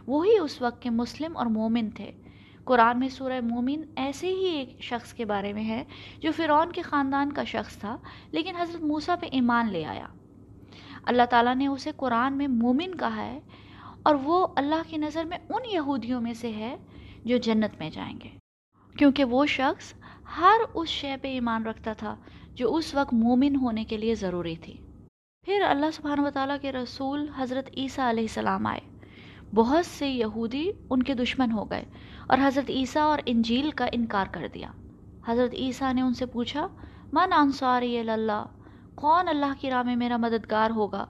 وہی 0.06 0.38
اس 0.38 0.62
وقت 0.62 0.82
کے 0.82 0.90
مسلم 0.90 1.36
اور 1.36 1.46
مومن 1.46 1.90
تھے۔ 1.90 2.12
قرآن 2.64 3.00
میں 3.00 3.08
سورہ 3.08 3.40
مومن 3.40 3.82
ایسے 3.96 4.26
ہی 4.26 4.44
ایک 4.44 4.80
شخص 4.80 5.12
کے 5.12 5.24
بارے 5.24 5.52
میں 5.52 5.64
ہے 5.64 5.84
جو 6.20 6.30
فرعون 6.36 6.72
کے 6.72 6.82
خاندان 6.82 7.32
کا 7.32 7.44
شخص 7.44 7.76
تھا، 7.76 7.96
لیکن 8.30 8.56
حضرت 8.56 8.82
موسیٰ 8.82 9.16
پہ 9.20 9.26
ایمان 9.32 9.72
لے 9.72 9.84
آیا۔ 9.84 10.06
اللہ 11.04 11.22
تعالیٰ 11.30 11.54
نے 11.54 11.66
اسے 11.66 11.90
قرآن 11.96 12.32
میں 12.32 12.46
مومن 12.46 12.96
کہا 12.96 13.16
ہے 13.16 13.40
اور 14.02 14.14
وہ 14.14 14.46
اللہ 14.56 14.82
کی 14.86 14.96
نظر 14.96 15.24
میں 15.24 15.38
ان 15.48 15.62
یہودیوں 15.72 16.20
میں 16.20 16.34
سے 16.34 16.52
ہے 16.52 16.76
جو 17.24 17.36
جنت 17.36 17.78
میں 17.78 17.90
جائیں 17.90 18.18
گے۔ 18.24 18.47
کیونکہ 18.98 19.24
وہ 19.24 19.46
شخص 19.46 19.94
ہر 20.38 20.60
اس 20.74 20.88
شے 20.88 21.16
پہ 21.22 21.28
ایمان 21.28 21.66
رکھتا 21.66 21.92
تھا 21.92 22.16
جو 22.54 22.74
اس 22.74 22.94
وقت 22.94 23.14
مومن 23.14 23.56
ہونے 23.56 23.84
کے 23.84 23.96
لیے 23.96 24.14
ضروری 24.14 24.56
تھی۔ 24.56 24.76
پھر 25.42 25.62
اللہ 25.62 25.86
سبحانہ 25.92 26.20
و 26.20 26.30
تعالیٰ 26.34 26.56
کے 26.60 26.72
رسول 26.72 27.26
حضرت 27.36 27.70
عیسیٰ 27.76 28.08
علیہ 28.08 28.22
السلام 28.22 28.66
آئے۔ 28.66 28.80
بہت 29.54 29.86
سے 29.86 30.10
یہودی 30.10 30.70
ان 30.90 31.02
کے 31.02 31.14
دشمن 31.14 31.52
ہو 31.52 31.70
گئے 31.70 31.84
اور 32.26 32.38
حضرت 32.42 32.70
عیسیٰ 32.70 33.02
اور 33.02 33.18
انجیل 33.26 33.70
کا 33.70 33.86
انکار 33.92 34.26
کر 34.32 34.46
دیا۔ 34.54 34.70
حضرت 35.26 35.54
عیسیٰ 35.54 35.94
نے 35.94 36.00
ان 36.00 36.14
سے 36.14 36.26
پوچھا، 36.26 36.68
من 37.12 37.32
انصاری 37.32 37.98
اللہ 37.98 38.46
کون 38.94 39.28
اللہ 39.28 39.52
کی 39.60 39.70
راہ 39.70 39.82
میں 39.82 39.96
میرا 39.96 40.16
مددگار 40.16 40.70
ہوگا؟ 40.70 41.06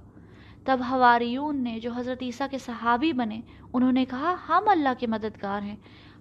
تب 0.64 0.80
ہواریون 0.90 1.62
نے 1.62 1.80
جو 1.80 1.92
حضرت 1.92 2.22
عیسیٰ 2.22 2.46
کے 2.50 2.58
صحابی 2.58 3.12
بنے، 3.12 3.40
انہوں 3.72 3.92
نے 3.92 4.04
کہا، 4.04 4.34
ہم 4.48 4.62
اللہ 4.66 4.88
کے 4.98 5.06
مددگار 5.06 5.62
ہیں، 5.62 5.76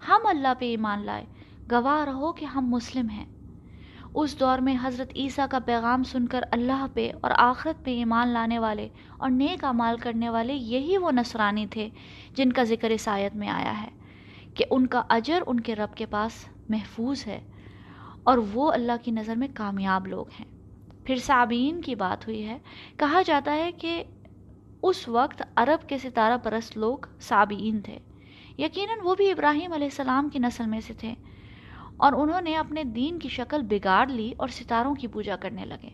ہم 0.07 0.19
اللہ 0.23 0.47
پہ 0.59 0.65
ایمان 0.65 1.05
لائے 1.05 1.25
گواہ 1.71 2.05
رہو 2.05 2.31
کہ 2.31 2.45
ہم 2.45 2.65
مسلم 2.69 3.09
ہیں۔ 3.09 3.25
اس 4.13 4.39
دور 4.39 4.59
میں 4.59 4.77
حضرت 4.83 5.11
عیسیٰ 5.15 5.47
کا 5.49 5.59
پیغام 5.59 6.03
سن 6.03 6.27
کر 6.27 6.43
اللہ 6.51 6.85
پہ 6.93 7.11
اور 7.21 7.31
آخرت 7.37 7.85
پہ 7.85 7.95
ایمان 7.95 8.27
لانے 8.27 8.59
والے 8.59 8.89
اور 9.17 9.29
نیک 9.29 9.63
اعمال 9.63 9.97
کرنے 9.97 10.29
والے 10.29 10.53
یہی 10.53 10.97
وہ 10.97 11.11
نصرانی 11.11 11.67
تھے 11.67 11.89
جن 12.35 12.51
کا 12.51 12.63
ذکر 12.63 12.89
اس 12.89 13.07
آیت 13.07 13.35
میں 13.35 13.49
آیا 13.49 13.81
ہے 13.81 13.89
کہ 14.53 14.65
ان 14.71 14.87
کا 14.87 15.03
اجر 15.09 15.39
ان 15.47 15.59
کے 15.59 15.75
رب 15.75 15.95
کے 15.95 16.05
پاس 16.05 16.31
محفوظ 16.69 17.27
ہے 17.27 17.41
اور 18.23 18.37
وہ 18.53 18.71
اللہ 18.71 18.91
کی 19.03 19.11
نظر 19.11 19.35
میں 19.35 19.47
کامیاب 19.53 20.07
لوگ 20.07 20.25
ہیں۔ 20.39 20.45
پھر 21.05 21.15
صابین 21.15 21.81
کی 21.81 21.95
بات 21.95 22.27
ہوئی 22.27 22.47
ہے۔ 22.47 22.57
کہا 22.97 23.21
جاتا 23.25 23.55
ہے 23.55 23.71
کہ 23.71 24.03
اس 24.83 25.07
وقت 25.07 25.43
عرب 25.55 25.89
کے 25.89 25.97
ستارہ 25.97 26.37
پرست 26.43 26.77
لوگ 26.77 26.97
صابین 27.19 27.81
تھے۔ 27.81 27.99
یقیناً 28.57 28.97
وہ 29.03 29.15
بھی 29.15 29.31
ابراہیم 29.31 29.73
علیہ 29.73 29.85
السلام 29.85 30.29
کی 30.29 30.39
نسل 30.39 30.65
میں 30.65 30.81
سے 30.81 30.93
تھے۔ 30.93 31.13
اور 31.97 32.13
انہوں 32.13 32.41
نے 32.41 32.57
اپنے 32.57 32.83
دین 32.83 33.19
کی 33.19 33.29
شکل 33.29 33.61
بگاڑ 33.61 34.07
لی 34.07 34.33
اور 34.37 34.47
ستاروں 34.47 34.95
کی 34.95 35.07
پوجا 35.07 35.35
کرنے 35.35 35.65
لگے۔ 35.65 35.89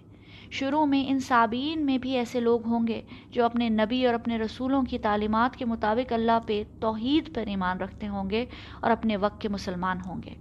شروع 0.51 0.85
میں 0.85 1.05
ان 1.07 1.19
صابین 1.19 1.85
میں 1.85 1.97
بھی 1.97 2.17
ایسے 2.17 2.39
لوگ 2.39 2.65
ہوں 2.65 2.87
گے 2.87 3.01
جو 3.29 3.45
اپنے 3.45 3.69
نبی 3.69 4.05
اور 4.05 4.13
اپنے 4.13 4.37
رسولوں 4.37 4.83
کی 4.83 4.99
تعلیمات 4.99 5.55
کے 5.55 5.65
مطابق 5.65 6.13
اللہ 6.13 6.39
پہ 6.45 6.63
توحید 6.79 7.35
پر 7.35 7.43
ایمان 7.47 7.77
رکھتے 7.77 8.07
ہوں 8.07 8.29
گے 8.29 8.45
اور 8.79 8.91
اپنے 8.91 9.17
وقت 9.17 9.41
کے 9.41 9.49
مسلمان 9.49 9.97
ہوں 10.05 10.21
گے۔ 10.25 10.35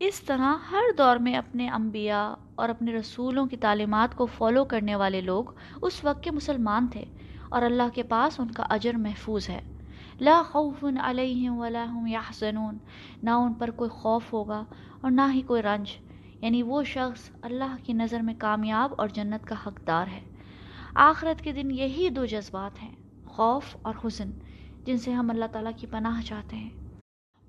اس 0.00 0.20
طرح 0.20 0.56
ہر 0.70 0.82
دور 0.98 1.16
میں 1.16 1.36
اپنے 1.36 1.68
انبیاء 1.68 2.34
اور 2.54 2.68
اپنے 2.68 2.92
رسولوں 2.92 3.46
کی 3.46 3.56
تعلیمات 3.56 4.16
کو 4.16 4.26
فالو 4.26 4.64
کرنے 4.64 4.96
والے 4.96 5.20
لوگ 5.20 5.44
اس 5.82 6.04
وقت 6.04 6.22
کے 6.22 6.30
مسلمان 6.30 6.86
تھے 6.86 7.04
اور 7.48 7.62
اللہ 7.62 7.94
کے 7.94 8.02
پاس 8.02 8.40
ان 8.40 8.50
کا 8.50 8.62
اجر 8.70 8.94
محفوظ 8.94 9.48
ہے۔ 9.50 9.60
لا 10.20 10.42
خوف 10.42 10.84
علیہم 11.00 11.58
ولا 11.58 11.84
هم 11.90 12.06
یحزنون، 12.06 12.78
نہ 13.22 13.30
ان 13.30 13.54
پر 13.54 13.70
کوئی 13.70 13.90
خوف 13.90 14.32
ہوگا 14.32 14.64
اور 15.00 15.10
نہ 15.10 15.20
ہی 15.34 15.40
کوئی 15.42 15.62
رنج 15.62 15.88
یعنی 16.40 16.62
وہ 16.62 16.82
شخص 16.82 17.30
اللہ 17.42 17.76
کی 17.82 17.92
نظر 17.92 18.20
میں 18.20 18.34
کامیاب 18.38 18.94
اور 18.98 19.08
جنت 19.08 19.46
کا 19.46 19.54
حقدار 19.66 20.06
ہے۔ 20.06 20.20
آخرت 20.94 21.42
کے 21.42 21.52
دن 21.52 21.70
یہی 21.70 22.08
دو 22.08 22.24
جذبات 22.24 22.82
ہیں، 22.82 22.94
خوف 23.26 23.76
اور 23.82 23.94
حسن 24.06 24.30
جن 24.84 24.98
سے 24.98 25.12
ہم 25.12 25.30
اللہ 25.30 25.44
تعالیٰ 25.52 25.72
کی 25.76 25.86
پناہ 25.86 26.20
چاہتے 26.22 26.56
ہیں۔ 26.56 26.70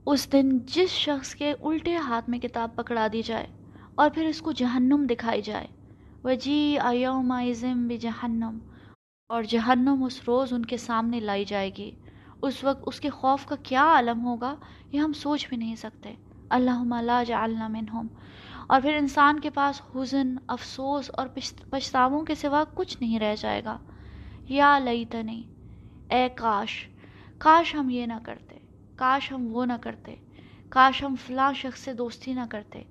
اس 0.05 0.31
دن 0.31 0.59
جس 0.59 0.89
شخص 0.89 1.35
کے 1.35 1.53
الٹے 1.61 1.95
ہاتھ 1.95 2.29
میں 2.29 2.39
کتاب 2.39 2.75
پکڑا 2.75 3.07
دی 3.13 3.21
جائے 3.21 3.47
اور 3.95 4.09
پھر 4.09 4.25
اس 4.25 4.41
کو 4.41 4.51
جہنم 4.51 5.05
دکھائی 5.09 5.41
جائے 5.41 5.67
وجی 6.23 6.77
ایوم 6.83 7.31
ازم 7.31 7.87
بجہنم 7.87 8.57
اور 9.27 9.43
جہنم 9.43 10.03
اس 10.03 10.21
روز 10.27 10.53
ان 10.53 10.65
کے 10.65 10.77
سامنے 10.77 11.19
لائی 11.19 11.45
جائے 11.45 11.71
گی۔ 11.77 11.91
اس 12.41 12.63
وقت 12.63 12.83
اس 12.85 12.99
کے 12.99 13.09
خوف 13.09 13.45
کا 13.45 13.55
کیا 13.63 13.83
عالم 13.83 14.25
ہوگا؟ 14.25 14.55
یہ 14.91 14.99
ہم 14.99 15.13
سوچ 15.13 15.47
بھی 15.47 15.57
نہیں 15.57 15.75
سکتے۔ 15.75 16.13
اللہ 16.49 17.01
لا 17.01 17.23
جعلنا 17.23 17.67
منہم۔ 17.67 18.07
اور 18.67 18.81
پھر 18.81 18.95
انسان 18.95 19.39
کے 19.39 19.49
پاس 19.49 19.81
حزن، 19.95 20.35
افسوس 20.47 21.11
اور 21.13 21.27
پچھتاووں 21.69 22.25
کے 22.25 22.35
سوا 22.35 22.63
کچھ 22.73 22.97
نہیں 23.01 23.19
رہ 23.19 23.35
جائے 23.39 23.63
گا۔ 23.63 23.77
یا 24.49 24.79
لیتنی، 24.79 25.43
اے 26.09 26.29
کاش 26.35 26.89
کاش 27.37 27.75
ہم 27.75 27.89
یہ 27.89 28.05
نہ 28.05 28.13
کرتے۔ 28.23 28.55
کاش 28.95 29.31
ہم 29.31 29.47
وہ 29.51 29.65
نہ 29.65 29.73
کرتے۔ 29.81 30.15
کاش 30.69 31.03
ہم 31.03 31.15
فلاں 31.25 31.53
شخص 31.53 31.79
سے 31.79 31.93
دوستی 31.93 32.33
نہ 32.33 32.41
کرتے۔ 32.49 32.83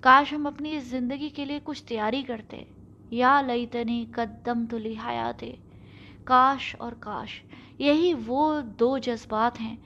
کاش 0.00 0.32
ہم 0.32 0.46
اپنی 0.46 0.76
اس 0.76 0.84
زندگی 0.84 1.28
کے 1.28 1.44
لیے 1.44 1.60
کچھ 1.64 1.84
تیاری 1.84 2.22
کرتے۔ 2.22 2.64
یا 3.10 3.40
لیتنی 3.40 4.06
قدم 4.14 4.66
تو 4.66 4.76
حیات 4.76 5.44
کاش 6.24 6.76
اور 6.78 6.92
کاش۔ 6.92 7.42
یہی 7.78 8.12
وہ 8.26 8.60
دو 8.60 8.98
جذبات 8.98 9.60
ہیں 9.60 9.76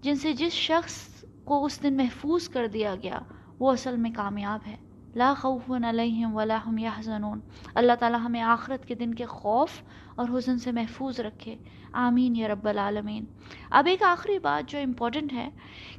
جن 0.00 0.14
سے 0.14 0.32
جس 0.32 0.52
شخص 0.52 1.24
کو 1.44 1.64
اس 1.64 1.82
دن 1.82 1.96
محفوظ 1.96 2.48
کر 2.48 2.66
دیا 2.66 2.94
گیا، 3.02 3.18
وہ 3.58 3.72
اصل 3.72 3.96
میں 3.96 4.10
کامیاب 4.16 4.60
ہے۔ 4.66 4.76
لا 5.16 5.34
خوف 5.38 5.70
علیہم 5.70 6.36
ولا 6.36 6.58
هم 6.70 6.78
یحزنون۔ 6.78 7.40
اللہ 7.74 7.92
تعالی 8.00 8.16
ہمیں 8.24 8.40
آخرت 8.40 8.86
کے 8.86 8.94
دن 8.94 9.14
کے 9.14 9.24
خوف 9.24 9.70
اور 10.14 10.28
حزن 10.28 10.58
سے 10.58 10.72
محفوظ 10.72 11.20
رکھے۔ 11.20 11.56
آمین 11.92 12.36
یا 12.36 12.48
رب 12.48 12.68
العالمین۔ 12.68 13.24
اب 13.70 13.86
ایک 13.86 14.02
آخری 14.02 14.38
بات 14.38 14.70
جو 14.70 14.78
امپورٹنٹ 14.78 15.32
ہے 15.32 15.50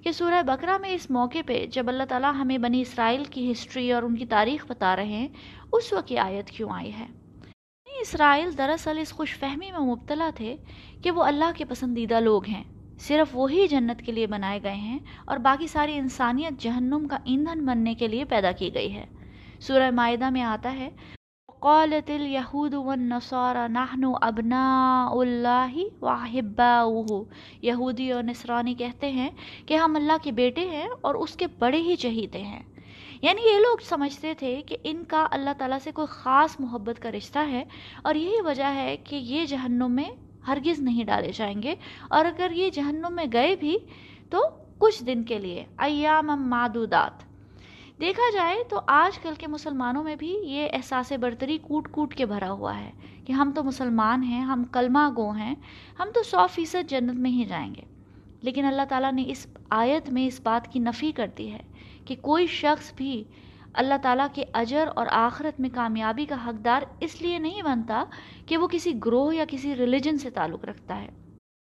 کہ 0.03 0.11
سورہ 0.11 0.41
بقرہ 0.45 0.77
میں 0.77 0.89
اس 0.89 1.11
موقع 1.11 1.37
پہ 1.45 1.65
جب 1.71 1.83
اللہ 1.87 2.03
تعالی 2.09 2.27
ہمیں 2.41 2.57
بنی 2.57 2.81
اسرائیل 2.81 3.23
کی 3.23 3.51
ہسٹری 3.51 3.91
اور 3.91 4.03
ان 4.03 4.15
کی 4.15 4.25
تاریخ 4.25 4.65
بتا 4.67 4.95
رہے 4.95 5.05
ہیں، 5.05 5.27
اس 5.73 5.93
وقت 5.93 6.11
یہ 6.11 6.19
آیت 6.19 6.49
کیوں 6.49 6.69
آئی 6.69 6.93
ہے؟ 6.93 7.07
اسرائیل 8.03 8.57
دراصل 8.57 8.97
اس 8.97 9.13
خوش 9.13 9.37
فہمی 9.39 9.71
میں 9.71 9.79
مبتلا 9.79 10.29
تھے 10.35 10.55
کہ 11.03 11.11
وہ 11.11 11.23
اللہ 11.23 11.51
کے 11.55 11.65
پسندیدہ 11.65 12.19
لوگ 12.19 12.45
ہیں۔ 12.45 12.63
صرف 12.99 13.27
وہی 13.33 13.67
جنت 13.67 14.01
کے 14.01 14.11
لیے 14.11 14.27
بنائے 14.27 14.63
گئے 14.63 14.75
ہیں 14.75 14.99
اور 15.25 15.37
باقی 15.37 15.67
ساری 15.67 15.97
انسانیت 15.97 16.61
جہنم 16.61 17.07
کا 17.07 17.17
ایندھن 17.23 17.65
بننے 17.65 17.93
کے 17.93 18.07
لیے 18.07 18.25
پیدا 18.25 18.51
کی 18.51 18.73
گئی 18.73 18.93
ہے۔ 18.93 19.05
سورہ 19.59 19.89
معاہدہ 19.91 20.29
میں 20.29 20.41
آتا 20.41 20.73
ہے 20.73 20.89
قالت 21.59 22.09
الیہود 22.09 22.73
والنصارى 22.73 23.71
نحن 23.71 24.03
ابناء 24.21 25.09
اللہ 25.09 25.77
واحباؤہ 26.01 27.23
یہودی 27.61 28.11
اور 28.11 28.23
نصرانی 28.23 28.73
کہتے 28.73 29.11
ہیں 29.11 29.29
کہ 29.65 29.73
ہم 29.73 29.95
اللہ 29.95 30.23
کے 30.23 30.31
بیٹے 30.31 30.69
ہیں 30.69 30.87
اور 31.01 31.15
اس 31.15 31.35
کے 31.35 31.47
بڑے 31.59 31.81
ہی 31.81 31.95
چہیتے 31.95 32.41
ہیں۔ 32.41 32.63
یعنی 33.23 33.41
یہ 33.41 33.59
لوگ 33.59 33.77
سمجھتے 33.89 34.33
تھے 34.33 34.61
کہ 34.65 34.77
ان 34.83 35.03
کا 35.07 35.27
اللہ 35.31 35.49
تعالیٰ 35.57 35.77
سے 35.83 35.91
کوئی 35.91 36.07
خاص 36.09 36.55
محبت 36.59 37.01
کا 37.01 37.11
رشتہ 37.11 37.39
ہے 37.39 37.63
اور 38.01 38.15
یہی 38.15 38.41
وجہ 38.41 38.63
ہے 38.63 38.97
کہ 38.97 39.15
یہ 39.15 39.45
جہنم 39.45 39.91
میں 39.91 40.11
ہرگز 40.47 40.79
نہیں 40.79 41.03
ڈالے 41.03 41.31
جائیں 41.35 41.61
گے 41.63 41.75
اور 42.09 42.25
اگر 42.25 42.51
یہ 42.51 42.69
جہنم 42.69 43.13
میں 43.15 43.25
گئے 43.33 43.55
بھی 43.55 43.77
تو 44.29 44.39
کچھ 44.77 45.03
دن 45.03 45.23
کے 45.23 45.39
لیے 45.39 45.65
ایام 45.77 46.27
معدودات۔ 46.49 47.11
دیکھا 47.99 48.31
جائے 48.33 48.63
تو 48.69 48.81
آج 48.87 49.19
کل 49.19 49.33
کے 49.37 49.47
مسلمانوں 49.47 50.03
میں 50.03 50.15
بھی 50.15 50.37
یہ 50.43 50.69
احساس 50.73 51.11
برتری 51.11 51.57
کوٹ 51.57 51.91
کوٹ 51.91 52.15
کے 52.15 52.25
بھرا 52.25 52.51
ہوا 52.51 52.79
ہے 52.79 52.91
کہ 53.25 53.33
ہم 53.33 53.51
تو 53.55 53.63
مسلمان 53.63 54.23
ہیں، 54.23 54.41
ہم 54.41 54.63
کلمہ 54.63 55.09
گو 55.17 55.31
ہیں، 55.31 55.55
ہم 55.99 56.07
تو 56.13 56.23
سو 56.23 56.47
فیصد 56.47 56.89
جنت 56.89 57.19
میں 57.19 57.31
ہی 57.31 57.43
جائیں 57.43 57.75
گے۔ 57.75 57.81
لیکن 58.41 58.65
اللہ 58.65 58.81
تعالیٰ 58.89 59.11
نے 59.11 59.23
اس 59.27 59.47
آیت 59.69 60.09
میں 60.09 60.27
اس 60.27 60.41
بات 60.43 60.73
کی 60.73 60.79
نفی 60.79 61.11
کر 61.11 61.27
دی 61.37 61.51
ہے 61.51 61.59
کہ 62.05 62.15
کوئی 62.21 62.47
شخص 62.47 62.93
بھی 62.93 63.23
اللہ 63.73 63.93
تعالیٰ 64.01 64.27
کے 64.33 64.43
اجر 64.53 64.89
اور 64.95 65.07
آخرت 65.11 65.59
میں 65.59 65.69
کامیابی 65.73 66.25
کا 66.25 66.35
حقدار 66.47 66.81
اس 66.99 67.21
لیے 67.21 67.39
نہیں 67.39 67.61
بنتا 67.61 68.03
کہ 68.45 68.57
وہ 68.57 68.67
کسی 68.67 68.93
گروہ 69.05 69.35
یا 69.35 69.45
کسی 69.47 69.75
ریلیجن 69.75 70.17
سے 70.17 70.29
تعلق 70.29 70.65
رکھتا 70.65 71.01
ہے، 71.01 71.09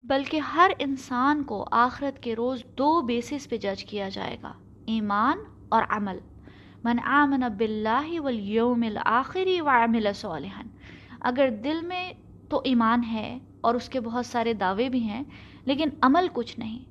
بلکہ 0.04 0.38
ہر 0.56 0.72
انسان 0.80 1.44
کو 1.44 1.66
آخرت 1.72 2.22
کے 2.24 2.36
روز 2.36 2.64
دو 2.78 3.02
بیسس 3.02 3.50
پہ 3.50 3.58
جج 3.58 3.84
کیا 3.86 4.10
جائے 4.10 4.38
گا، 4.44 4.52
ایمان 4.86 5.38
اور 5.70 5.84
عمل۔ 5.90 6.20
من 6.84 7.00
آمن 7.06 7.44
باللہ 7.58 8.20
والیوم 8.20 8.84
الآخری 8.84 9.60
وعمل 9.62 10.08
صالحا۔ 10.16 10.62
اگر 11.22 11.50
دل 11.64 11.82
میں 11.82 12.12
تو 12.50 12.62
ایمان 12.64 13.04
ہے 13.04 13.38
اور 13.62 13.76
اس 13.76 13.90
کے 13.90 14.00
بہت 14.00 14.26
سارے 14.26 14.54
دعوے 14.54 14.90
بھی 14.90 15.02
ہیں، 15.02 15.24
لیکن 15.66 15.90
عمل 16.02 16.28
کچھ 16.34 16.60
نہیں۔ 16.60 16.84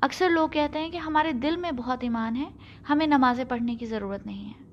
اکثر 0.00 0.28
لوگ 0.30 0.48
کہتے 0.48 0.78
ہیں 0.78 0.90
کہ 0.90 0.96
ہمارے 0.96 1.32
دل 1.32 1.56
میں 1.56 1.70
بہت 1.72 1.98
ایمان 2.02 2.36
ہے، 2.36 2.48
ہمیں 2.88 3.06
نمازیں 3.06 3.44
پڑھنے 3.44 3.76
کی 3.76 3.86
ضرورت 3.86 4.26
نہیں 4.26 4.48
ہے۔ 4.48 4.64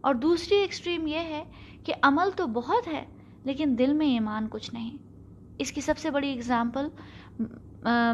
اور 0.00 0.14
دوسری 0.14 0.56
ایکسٹریم 0.56 1.06
یہ 1.06 1.18
ہے 1.18 1.44
کہ 1.84 1.92
عمل 2.02 2.30
تو 2.36 2.46
بہت 2.46 2.88
ہے، 2.88 3.04
لیکن 3.44 3.74
دل 3.78 3.92
میں 3.92 4.06
ایمان 4.06 4.46
کچھ 4.50 4.74
نہیں۔ 4.74 4.96
اس 5.58 5.72
کی 5.72 5.80
سب 5.80 5.98
سے 5.98 6.10
بڑی 6.10 6.32
اگزامپل 6.32 6.88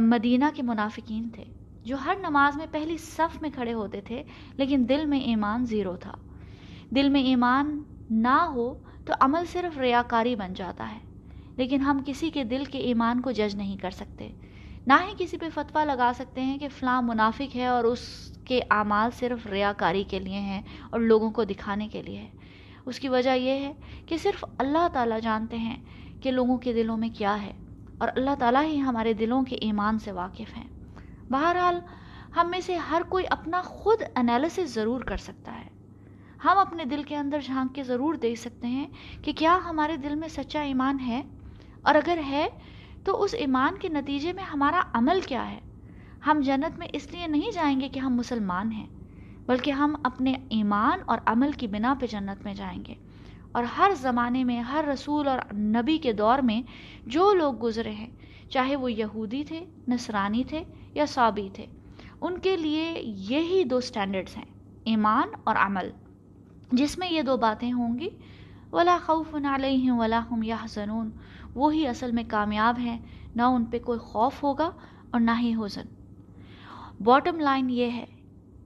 مدینہ 0.01 0.45
کے 0.55 0.63
منافقین 0.63 1.29
تھے، 1.29 1.45
جو 1.85 1.97
ہر 2.05 2.17
نماز 2.21 2.57
میں 2.57 2.67
پہلی 2.71 2.97
صف 2.97 3.43
میں 3.43 3.51
کھڑے 3.55 3.73
ہوتے 3.73 4.01
تھے، 4.01 4.23
لیکن 4.57 4.85
دل 4.89 5.07
میں 5.07 5.21
ایمان 5.21 5.67
زیرو 5.67 5.97
تھا۔ 5.97 6.15
دل 6.91 7.09
میں 7.09 7.23
ایمان 7.23 7.83
نہ 8.11 8.39
ہو 8.55 8.75
تو 9.05 9.13
عمل 9.21 9.45
صرف 9.53 9.79
ریاکاری 9.79 10.37
بن 10.37 10.53
جاتا 10.53 10.91
ہے، 10.91 10.99
لیکن 11.57 11.81
ہم 11.81 11.99
کسی 12.07 12.31
کے 12.31 12.45
دل 12.45 12.65
کے 12.65 12.79
ایمان 12.79 13.21
کو 13.21 13.31
جج 13.31 13.57
نہیں 13.57 13.77
کر 13.77 13.91
سکتے۔ 13.91 14.33
نہ 14.87 14.93
ہی 15.09 15.15
کسی 15.19 15.37
پہ 15.39 15.47
فتویٰ 15.55 15.85
لگا 15.85 16.13
سکتے 16.15 16.41
ہیں 16.41 16.59
کہ 16.59 16.69
فلاں 16.69 17.03
منافق 17.03 17.57
ہے 17.57 17.67
اور 17.67 17.85
اس 17.85 18.01
کے 18.45 18.61
اعمال 18.71 19.11
صرف 19.19 19.47
ریاکاری 19.47 20.05
کے 20.05 20.19
لیے 20.19 20.41
ہیں 20.41 20.63
اور 20.91 21.01
لوگوں 21.01 21.31
کو 21.31 21.45
دکھانے 21.45 21.89
کے 21.89 22.03
لیے 22.03 22.19
ہے 22.19 22.31
اس 22.87 23.01
کی 23.01 23.09
وجہ 23.09 23.31
یہ 23.31 23.51
ہے 23.51 23.73
کہ 24.07 24.17
صرف 24.17 24.45
اللہ 24.59 24.89
تعالیٰ 24.93 25.21
جانتے 25.21 25.57
ہیں 25.57 25.83
کہ 26.21 26.31
لوگوں 26.31 26.59
کے 26.59 26.73
دلوں 26.73 26.97
میں 26.97 27.09
کیا 27.19 27.43
ہے 27.43 27.53
اور 27.99 28.09
اللہ 28.17 28.35
تعالیٰ 28.39 28.65
ہی 28.65 28.81
ہمارے 28.81 29.13
دلوں 29.13 29.43
کے 29.43 29.57
ایمان 29.57 29.99
سے 29.99 30.13
واقف 30.13 30.57
ہیں۔ 30.57 30.69
بہرحال، 31.31 31.81
ہم 32.37 32.51
میں 32.51 32.61
سے 32.61 32.77
ہر 32.77 33.03
کوئی 33.09 33.25
اپنا 33.31 33.63
خود 33.63 34.03
انالیسس 34.17 34.75
ضرور 34.75 35.01
کر 35.01 35.17
سکتا 35.17 35.61
ہے۔ 35.61 35.69
ہم 36.45 36.59
اپنے 36.59 36.85
دل 36.85 37.03
کے 37.03 37.17
اندر 37.17 37.39
جھانک 37.45 37.75
کے 37.75 37.83
ضرور 37.83 38.15
دیکھ 38.15 38.41
سکتے 38.41 38.67
ہیں 38.67 38.87
کہ 39.23 39.33
کیا 39.33 39.59
ہمارے 39.65 39.97
دل 39.97 40.15
میں 40.15 40.29
سچا 40.29 40.61
ایمان 40.61 41.01
ہے؟ 41.01 41.23
اور 41.83 41.95
اگر 41.95 42.19
ہے 42.29 42.49
تو 43.05 43.23
اس 43.23 43.35
ایمان 43.35 43.79
کے 43.79 43.89
نتیجے 43.89 44.33
میں 44.33 44.45
ہمارا 44.45 44.81
عمل 44.93 45.21
کیا 45.27 45.51
ہے؟ 45.51 45.61
ہم 46.27 46.41
جنت 46.45 46.79
میں 46.79 46.89
اس 46.93 47.13
لیے 47.13 47.27
نہیں 47.27 47.51
جائیں 47.55 47.81
گے 47.81 47.89
کہ 47.89 47.99
ہم 47.99 48.15
مسلمان 48.15 48.73
ہیں، 48.73 48.87
بلکہ 49.47 49.71
ہم 49.71 49.95
اپنے 50.05 50.35
ایمان 50.51 50.99
اور 51.07 51.19
عمل 51.27 51.53
کی 51.53 51.67
بنا 51.67 51.95
پہ 52.01 52.07
جنت 52.07 52.45
میں 52.45 52.55
جائیں 52.55 52.85
گے۔ 52.85 52.95
اور 53.53 53.65
ہر 53.65 53.91
زمانے 54.01 54.45
میں، 54.45 54.61
ہر 54.61 54.85
رسول 54.95 55.29
اور 55.29 55.39
نبی 55.55 55.99
کے 55.99 56.13
دور 56.13 56.39
میں 56.39 56.63
جو 57.07 57.33
لوگ 57.33 57.63
گزرے 57.63 57.91
ہیں، 57.91 58.11
چاہے 58.51 58.77
وہ 58.77 58.93
یہودی 58.93 59.45
تھے، 59.45 59.65
نصرانی 59.89 60.45
تھے 60.45 60.65
یا 60.95 61.07
صابی 61.07 61.49
تھے، 61.53 61.67
ان 62.21 62.39
کے 62.39 62.57
لیے 62.57 63.03
یہی 63.05 63.65
دو 63.65 63.81
سٹینڈرڈز 63.81 64.37
ہیں، 64.37 64.45
ایمان 64.85 65.29
اور 65.45 65.57
عمل۔ 65.57 65.91
جس 66.73 66.99
میں 66.99 67.11
یہ 67.11 67.23
دو 67.23 67.37
باتیں 67.37 67.73
ہوں 67.73 67.99
گی، 67.99 68.09
ولا 68.73 68.99
خوف 69.07 69.35
علیہم 69.35 69.99
ولا 69.99 70.21
هم 70.31 70.43
یحزنون 70.43 71.11
وہی 71.55 71.87
اصل 71.87 72.13
میں 72.13 72.25
کامیاب 72.29 72.79
ہیں، 72.79 72.99
نہ 73.37 73.43
ان 73.43 73.65
پہ 73.65 73.79
کوئی 73.79 73.99
خوف 73.99 74.43
ہوگا 74.43 74.71
اور 75.11 75.21
نہ 75.21 75.31
ہی 75.41 75.55
حزن۔ 75.55 75.85
باٹم 77.05 77.41
لائن 77.41 77.71
یہ 77.71 77.91
ہے 77.91 78.05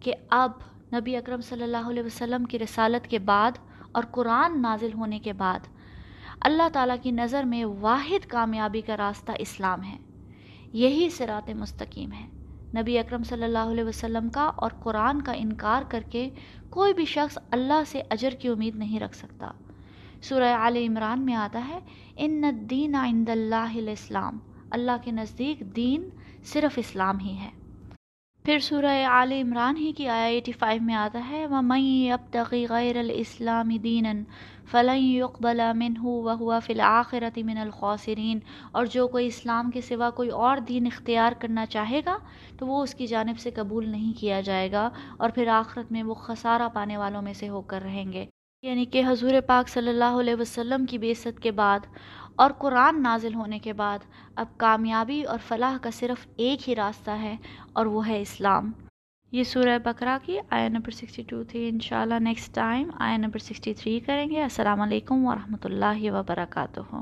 کہ 0.01 0.15
اب 0.31 0.51
نبی 0.95 1.17
اکرم 1.17 1.41
صلی 1.41 1.63
اللہ 1.63 1.91
علیہ 1.91 2.03
وسلم 2.03 2.45
کی 2.45 2.59
رسالت 2.59 3.09
کے 3.09 3.19
بعد 3.19 3.53
اور 3.93 4.03
قرآن 4.11 4.63
نازل 4.63 4.93
ہونے 4.93 5.19
کے 5.19 5.33
بعد 5.33 5.61
اللہ 6.41 6.69
تعالیٰ 6.73 6.97
کی 7.03 7.11
نظر 7.11 7.43
میں 7.43 7.65
واحد 7.65 8.27
کامیابی 8.27 8.81
کا 8.81 8.97
راستہ 8.97 9.33
اسلام 9.39 9.83
ہے۔ 9.83 9.97
یہی 10.73 11.11
سرات 11.11 11.51
مستقیم 11.51 12.13
ہے۔ 12.13 12.29
نبی 12.83 12.99
اکرم 12.99 13.23
صلی 13.23 13.45
اللہ 13.45 13.59
علیہ 13.59 13.85
وسلم 13.85 14.29
کا 14.29 14.51
اور 14.57 14.71
قرآن 14.83 15.23
کا 15.23 15.33
انکار 15.33 15.83
کر 15.89 16.05
کے 16.11 16.31
کوئی 16.71 16.95
بھی 16.95 17.05
شخص 17.05 17.39
اللہ 17.51 17.83
سے 17.87 18.03
اجر 18.11 18.31
کی 18.31 18.49
امید 18.49 18.77
نہیں 18.77 19.01
رکھ 19.01 19.17
سکتا۔ 19.17 19.51
سورہ 20.29 20.53
عال 20.55 20.77
عمران 20.77 21.21
میں 21.21 21.35
آتا 21.35 21.67
ہے 21.69 21.79
ان 22.17 22.45
الدین 22.45 22.95
عند 22.95 23.29
اللہ 23.29 23.77
الاسلام 23.77 24.39
اللہ 24.71 24.97
کے 25.05 25.11
نزدیک 25.11 25.61
دین 25.77 26.09
صرف 26.53 26.79
اسلام 26.79 27.19
ہی 27.19 27.37
ہے۔ 27.39 27.51
پھر 28.45 28.59
سورہ 28.59 28.95
عال 29.07 29.33
عمران 29.33 29.77
ہی 29.77 29.93
کی 29.93 30.09
آیا 30.09 30.25
ایٹی 30.25 30.53
فائیو 30.53 30.83
میں 30.83 30.95
آتا 30.95 31.21
ہے، 31.31 31.47
وَمَن 31.47 32.13
اب 32.13 32.37
غَيْرَ 32.51 32.99
الْإِسْلَامِ 32.99 33.79
دِينًا 33.83 34.23
فَلَن 34.71 35.03
يُقْبَلَ 35.03 35.63
مِنْهُ 35.75 36.13
وَهُوَ 36.27 36.61
فِي 36.67 36.73
الْآخِرَةِ 36.75 37.43
مِنَ 37.43 37.59
الْخَاسِرِينَ 37.61 38.39
اور 38.73 38.87
جو 38.95 39.09
کوئی 39.09 39.27
اسلام 39.27 39.71
کے 39.71 39.81
سوا 39.81 40.11
کوئی 40.21 40.31
اور 40.45 40.65
دین 40.69 40.87
اختیار 40.87 41.39
کرنا 41.41 41.67
چاہے 41.67 42.01
گا، 42.07 42.17
تو 42.59 42.67
وہ 42.67 42.83
اس 42.83 42.95
کی 42.95 43.07
جانب 43.07 43.39
سے 43.39 43.51
قبول 43.51 43.89
نہیں 43.89 44.13
کیا 44.21 44.41
جائے 44.41 44.73
گا 44.73 44.89
اور 45.17 45.31
پھر 45.31 45.49
آخرت 45.59 45.93
میں 45.93 46.03
وہ 46.03 46.15
خسارہ 46.15 46.69
پانے 46.73 46.97
والوں 46.97 47.23
میں 47.23 47.33
سے 47.33 47.49
ہو 47.49 47.61
کر 47.73 47.83
رہیں 47.83 48.13
گے۔ 48.13 48.27
یعنی 48.63 48.85
کہ 48.85 49.03
حضور 49.07 49.35
پاک 49.47 49.69
صلی 49.69 49.89
اللہ 49.89 50.21
علیہ 50.21 50.35
وسلم 50.35 50.87
کی 50.87 50.99
بیست 50.99 51.41
کے 51.41 51.51
بعد 51.51 51.79
اور 52.37 52.51
قرآن 52.59 53.03
نازل 53.03 53.35
ہونے 53.35 53.59
کے 53.59 53.73
بعد، 53.73 53.99
اب 54.37 54.47
کامیابی 54.57 55.23
اور 55.23 55.39
فلاح 55.49 55.77
کا 55.83 55.91
صرف 55.91 56.27
ایک 56.37 56.69
ہی 56.69 56.75
راستہ 56.75 57.11
ہے 57.11 57.37
اور 57.73 57.87
وہ 57.87 58.09
ہے 58.09 58.21
اسلام۔ 58.21 58.73
یہ 59.33 59.45
سورہ 59.45 59.79
بکرا 59.85 60.19
کی 60.23 60.39
آیا 60.51 60.69
نمبر 60.69 60.91
سکسٹی 60.91 61.23
ٹو 61.23 61.43
تھی۔ 61.45 61.69
انشاءاللہ 61.69 62.19
نیکسٹ 62.21 62.55
ٹائم 62.55 62.91
آیا 62.95 63.17
نمبر 63.17 63.39
سکسٹی 63.39 63.75
تھری 63.75 64.01
کریں 64.01 64.31
گے۔ 64.31 64.43
السلام 64.43 64.81
علیکم 64.81 65.27
ورحمۃ 65.27 65.65
اللہ 65.65 66.11
وبرکاتہ۔ 66.11 66.97